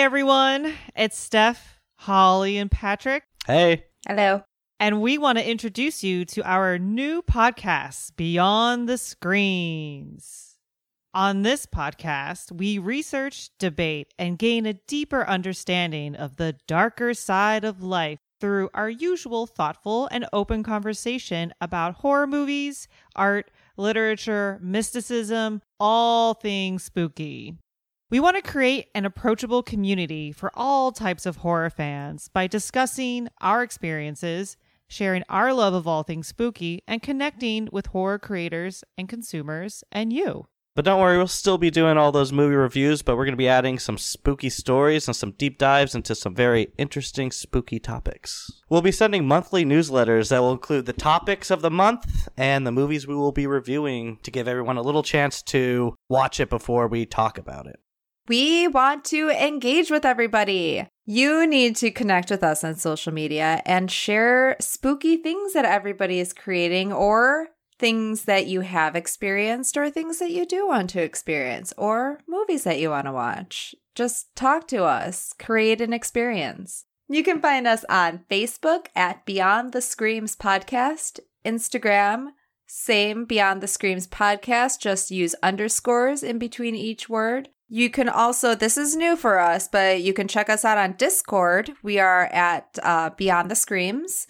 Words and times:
Hey 0.00 0.06
everyone, 0.06 0.72
it's 0.96 1.18
Steph, 1.18 1.78
Holly, 1.96 2.56
and 2.56 2.70
Patrick, 2.70 3.24
Hey. 3.46 3.84
Hello. 4.08 4.44
and 4.80 5.02
we 5.02 5.18
want 5.18 5.36
to 5.36 5.46
introduce 5.46 6.02
you 6.02 6.24
to 6.24 6.42
our 6.42 6.78
new 6.78 7.20
podcast, 7.20 8.16
Beyond 8.16 8.88
the 8.88 8.96
Screams. 8.96 10.56
On 11.12 11.42
this 11.42 11.66
podcast, 11.66 12.50
we 12.50 12.78
research, 12.78 13.50
debate, 13.58 14.14
and 14.18 14.38
gain 14.38 14.64
a 14.64 14.72
deeper 14.72 15.28
understanding 15.28 16.16
of 16.16 16.36
the 16.36 16.56
darker 16.66 17.12
side 17.12 17.62
of 17.62 17.82
life 17.82 18.20
through 18.40 18.70
our 18.72 18.88
usual 18.88 19.46
thoughtful 19.46 20.08
and 20.10 20.24
open 20.32 20.62
conversation 20.62 21.52
about 21.60 21.96
horror 21.96 22.26
movies, 22.26 22.88
art, 23.14 23.50
literature, 23.76 24.58
mysticism, 24.62 25.60
all 25.78 26.32
things 26.32 26.84
spooky. 26.84 27.58
We 28.10 28.18
want 28.18 28.34
to 28.34 28.42
create 28.42 28.88
an 28.92 29.04
approachable 29.04 29.62
community 29.62 30.32
for 30.32 30.50
all 30.54 30.90
types 30.90 31.26
of 31.26 31.36
horror 31.36 31.70
fans 31.70 32.26
by 32.26 32.48
discussing 32.48 33.28
our 33.40 33.62
experiences, 33.62 34.56
sharing 34.88 35.22
our 35.28 35.54
love 35.54 35.74
of 35.74 35.86
all 35.86 36.02
things 36.02 36.26
spooky, 36.26 36.82
and 36.88 37.00
connecting 37.00 37.68
with 37.70 37.86
horror 37.86 38.18
creators 38.18 38.82
and 38.98 39.08
consumers 39.08 39.84
and 39.92 40.12
you. 40.12 40.48
But 40.74 40.86
don't 40.86 41.00
worry, 41.00 41.18
we'll 41.18 41.28
still 41.28 41.56
be 41.56 41.70
doing 41.70 41.98
all 41.98 42.10
those 42.10 42.32
movie 42.32 42.56
reviews, 42.56 43.00
but 43.00 43.16
we're 43.16 43.26
going 43.26 43.34
to 43.34 43.36
be 43.36 43.48
adding 43.48 43.78
some 43.78 43.96
spooky 43.96 44.50
stories 44.50 45.06
and 45.06 45.14
some 45.14 45.30
deep 45.30 45.56
dives 45.56 45.94
into 45.94 46.16
some 46.16 46.34
very 46.34 46.72
interesting 46.78 47.30
spooky 47.30 47.78
topics. 47.78 48.50
We'll 48.68 48.82
be 48.82 48.90
sending 48.90 49.28
monthly 49.28 49.64
newsletters 49.64 50.30
that 50.30 50.40
will 50.40 50.52
include 50.52 50.86
the 50.86 50.92
topics 50.92 51.48
of 51.48 51.62
the 51.62 51.70
month 51.70 52.28
and 52.36 52.66
the 52.66 52.72
movies 52.72 53.06
we 53.06 53.14
will 53.14 53.30
be 53.30 53.46
reviewing 53.46 54.18
to 54.24 54.32
give 54.32 54.48
everyone 54.48 54.78
a 54.78 54.82
little 54.82 55.04
chance 55.04 55.42
to 55.42 55.94
watch 56.08 56.40
it 56.40 56.50
before 56.50 56.88
we 56.88 57.06
talk 57.06 57.38
about 57.38 57.68
it. 57.68 57.78
We 58.30 58.68
want 58.68 59.04
to 59.06 59.30
engage 59.30 59.90
with 59.90 60.04
everybody. 60.04 60.86
You 61.04 61.48
need 61.48 61.74
to 61.78 61.90
connect 61.90 62.30
with 62.30 62.44
us 62.44 62.62
on 62.62 62.76
social 62.76 63.12
media 63.12 63.60
and 63.66 63.90
share 63.90 64.54
spooky 64.60 65.16
things 65.16 65.52
that 65.54 65.64
everybody 65.64 66.20
is 66.20 66.32
creating 66.32 66.92
or 66.92 67.48
things 67.80 68.26
that 68.26 68.46
you 68.46 68.60
have 68.60 68.94
experienced 68.94 69.76
or 69.76 69.90
things 69.90 70.20
that 70.20 70.30
you 70.30 70.46
do 70.46 70.68
want 70.68 70.90
to 70.90 71.02
experience 71.02 71.72
or 71.76 72.20
movies 72.28 72.62
that 72.62 72.78
you 72.78 72.90
want 72.90 73.06
to 73.06 73.12
watch. 73.12 73.74
Just 73.96 74.32
talk 74.36 74.68
to 74.68 74.84
us, 74.84 75.34
create 75.36 75.80
an 75.80 75.92
experience. 75.92 76.84
You 77.08 77.24
can 77.24 77.40
find 77.40 77.66
us 77.66 77.84
on 77.88 78.26
Facebook 78.30 78.86
at 78.94 79.26
Beyond 79.26 79.72
the 79.72 79.82
Screams 79.82 80.36
Podcast, 80.36 81.18
Instagram, 81.44 82.28
same 82.68 83.24
Beyond 83.24 83.60
the 83.60 83.66
Screams 83.66 84.06
Podcast, 84.06 84.78
just 84.78 85.10
use 85.10 85.34
underscores 85.42 86.22
in 86.22 86.38
between 86.38 86.76
each 86.76 87.08
word. 87.08 87.48
You 87.72 87.88
can 87.88 88.08
also, 88.08 88.56
this 88.56 88.76
is 88.76 88.96
new 88.96 89.14
for 89.14 89.38
us, 89.38 89.68
but 89.68 90.02
you 90.02 90.12
can 90.12 90.26
check 90.26 90.50
us 90.50 90.64
out 90.64 90.76
on 90.76 90.94
Discord. 90.94 91.70
We 91.84 92.00
are 92.00 92.24
at 92.32 92.80
uh, 92.82 93.10
Beyond 93.16 93.48
the 93.48 93.54
Screams. 93.54 94.26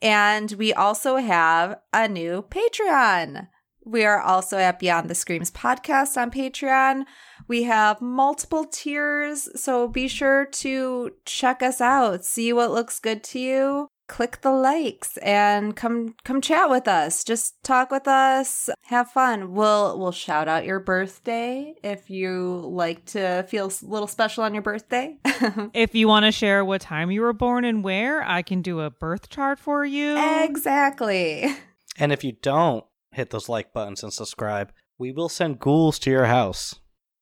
And 0.00 0.52
we 0.52 0.72
also 0.72 1.16
have 1.16 1.80
a 1.92 2.06
new 2.06 2.42
Patreon. 2.42 3.48
We 3.84 4.04
are 4.04 4.20
also 4.20 4.58
at 4.58 4.78
Beyond 4.78 5.10
the 5.10 5.14
Screams 5.16 5.50
podcast 5.50 6.16
on 6.16 6.30
Patreon. 6.30 7.02
We 7.48 7.64
have 7.64 8.00
multiple 8.00 8.64
tiers, 8.64 9.48
so 9.60 9.88
be 9.88 10.06
sure 10.06 10.46
to 10.46 11.10
check 11.26 11.62
us 11.62 11.80
out, 11.80 12.24
see 12.24 12.52
what 12.52 12.70
looks 12.70 13.00
good 13.00 13.24
to 13.24 13.40
you. 13.40 13.88
Click 14.06 14.42
the 14.42 14.52
likes 14.52 15.16
and 15.18 15.74
come 15.74 16.14
come 16.24 16.40
chat 16.40 16.68
with 16.68 16.86
us. 16.86 17.24
Just 17.24 17.62
talk 17.62 17.90
with 17.90 18.06
us, 18.06 18.68
have 18.82 19.10
fun. 19.10 19.54
We'll 19.54 19.98
we'll 19.98 20.12
shout 20.12 20.46
out 20.46 20.66
your 20.66 20.78
birthday 20.78 21.74
if 21.82 22.10
you 22.10 22.62
like 22.66 23.06
to 23.06 23.44
feel 23.48 23.66
a 23.66 23.86
little 23.86 24.06
special 24.06 24.44
on 24.44 24.52
your 24.54 24.62
birthday. 24.62 25.18
If 25.74 25.94
you 25.94 26.08
want 26.08 26.24
to 26.24 26.32
share 26.32 26.64
what 26.64 26.80
time 26.80 27.10
you 27.10 27.20
were 27.22 27.32
born 27.32 27.64
and 27.64 27.82
where, 27.82 28.22
I 28.22 28.42
can 28.42 28.62
do 28.62 28.80
a 28.80 28.90
birth 28.90 29.28
chart 29.28 29.58
for 29.58 29.84
you. 29.84 30.16
exactly. 30.18 31.54
And 31.96 32.12
if 32.12 32.24
you 32.24 32.32
don't 32.32 32.84
hit 33.12 33.30
those 33.30 33.48
like 33.48 33.72
buttons 33.72 34.02
and 34.02 34.12
subscribe, 34.12 34.72
we 34.98 35.12
will 35.12 35.28
send 35.28 35.60
ghouls 35.60 35.98
to 36.00 36.10
your 36.10 36.26
house 36.26 36.80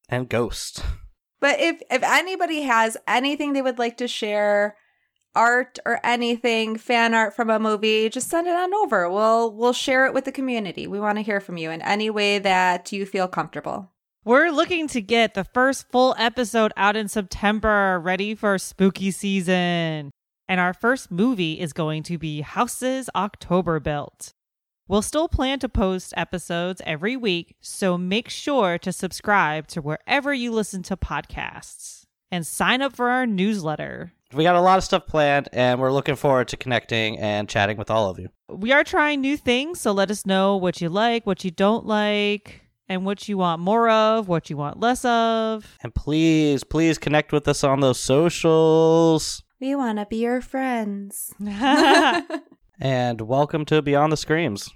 and 0.08 0.28
ghosts. 0.30 0.82
But 1.40 1.60
if 1.60 1.82
if 1.90 2.02
anybody 2.02 2.62
has 2.62 2.96
anything 3.06 3.52
they 3.52 3.62
would 3.62 3.78
like 3.78 3.98
to 3.98 4.08
share, 4.08 4.76
art 5.34 5.78
or 5.84 6.00
anything, 6.04 6.76
fan 6.76 7.14
art 7.14 7.34
from 7.34 7.50
a 7.50 7.58
movie, 7.58 8.08
just 8.08 8.28
send 8.28 8.46
it 8.46 8.56
on 8.56 8.74
over. 8.74 9.10
We'll 9.10 9.52
we'll 9.52 9.72
share 9.72 10.06
it 10.06 10.14
with 10.14 10.24
the 10.24 10.32
community. 10.32 10.86
We 10.86 11.00
want 11.00 11.18
to 11.18 11.22
hear 11.22 11.40
from 11.40 11.56
you 11.56 11.70
in 11.70 11.82
any 11.82 12.10
way 12.10 12.38
that 12.38 12.92
you 12.92 13.06
feel 13.06 13.28
comfortable. 13.28 13.90
We're 14.24 14.50
looking 14.50 14.86
to 14.88 15.00
get 15.00 15.34
the 15.34 15.44
first 15.44 15.90
full 15.90 16.14
episode 16.16 16.72
out 16.76 16.94
in 16.94 17.08
September, 17.08 17.98
ready 17.98 18.34
for 18.34 18.56
spooky 18.56 19.10
season. 19.10 20.12
And 20.48 20.60
our 20.60 20.74
first 20.74 21.10
movie 21.10 21.58
is 21.58 21.72
going 21.72 22.02
to 22.04 22.18
be 22.18 22.42
Houses 22.42 23.08
October 23.16 23.80
Built. 23.80 24.32
We'll 24.86 25.02
still 25.02 25.28
plan 25.28 25.58
to 25.60 25.68
post 25.68 26.12
episodes 26.16 26.82
every 26.84 27.16
week, 27.16 27.56
so 27.60 27.96
make 27.96 28.28
sure 28.28 28.78
to 28.78 28.92
subscribe 28.92 29.66
to 29.68 29.80
wherever 29.80 30.34
you 30.34 30.52
listen 30.52 30.82
to 30.84 30.96
podcasts 30.96 32.02
and 32.30 32.46
sign 32.46 32.82
up 32.82 32.94
for 32.94 33.10
our 33.10 33.26
newsletter. 33.26 34.12
We 34.32 34.44
got 34.44 34.56
a 34.56 34.60
lot 34.60 34.78
of 34.78 34.84
stuff 34.84 35.06
planned, 35.06 35.48
and 35.52 35.78
we're 35.78 35.92
looking 35.92 36.16
forward 36.16 36.48
to 36.48 36.56
connecting 36.56 37.18
and 37.18 37.48
chatting 37.48 37.76
with 37.76 37.90
all 37.90 38.08
of 38.08 38.18
you. 38.18 38.28
We 38.48 38.72
are 38.72 38.82
trying 38.82 39.20
new 39.20 39.36
things, 39.36 39.80
so 39.80 39.92
let 39.92 40.10
us 40.10 40.24
know 40.24 40.56
what 40.56 40.80
you 40.80 40.88
like, 40.88 41.26
what 41.26 41.44
you 41.44 41.50
don't 41.50 41.84
like, 41.84 42.62
and 42.88 43.04
what 43.04 43.28
you 43.28 43.36
want 43.36 43.60
more 43.60 43.90
of, 43.90 44.28
what 44.28 44.48
you 44.48 44.56
want 44.56 44.80
less 44.80 45.04
of. 45.04 45.76
And 45.82 45.94
please, 45.94 46.64
please 46.64 46.96
connect 46.96 47.32
with 47.32 47.46
us 47.46 47.62
on 47.62 47.80
those 47.80 48.00
socials. 48.00 49.42
We 49.60 49.74
want 49.74 49.98
to 49.98 50.06
be 50.06 50.16
your 50.16 50.40
friends. 50.40 51.34
And 52.84 53.20
welcome 53.20 53.64
to 53.66 53.80
Beyond 53.80 54.10
the 54.10 54.16
Screams. 54.16 54.72